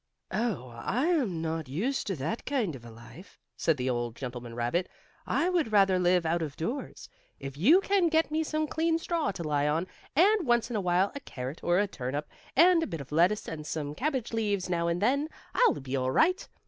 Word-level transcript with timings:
"Oh, 0.31 0.69
I 0.79 1.05
am 1.09 1.43
not 1.43 1.69
used 1.69 2.07
to 2.07 2.15
that 2.15 2.43
kind 2.47 2.75
of 2.75 2.83
a 2.83 2.89
life," 2.89 3.37
said 3.55 3.77
the 3.77 3.87
old 3.87 4.15
gentleman 4.15 4.55
rabbit. 4.55 4.89
"I 5.27 5.47
would 5.47 5.71
rather 5.71 5.99
live 5.99 6.25
out 6.25 6.41
of 6.41 6.55
doors. 6.57 7.07
If 7.39 7.55
you 7.55 7.81
can 7.81 8.09
get 8.09 8.31
me 8.31 8.43
some 8.43 8.65
clean 8.65 8.97
straw 8.97 9.29
to 9.33 9.43
lie 9.43 9.67
on, 9.67 9.85
and 10.15 10.47
once 10.47 10.71
in 10.71 10.75
a 10.75 10.81
while 10.81 11.11
a 11.13 11.19
carrot 11.19 11.63
or 11.63 11.77
a 11.77 11.85
turnip, 11.85 12.27
and 12.55 12.81
a 12.81 12.87
bit 12.87 12.99
of 12.99 13.11
lettuce 13.11 13.47
and 13.47 13.63
some 13.67 13.93
cabbage 13.93 14.33
leaves 14.33 14.71
now 14.71 14.87
and 14.87 15.03
then, 15.03 15.27
I'll 15.53 15.73
be 15.75 15.95
all 15.95 16.09
right. 16.09 16.49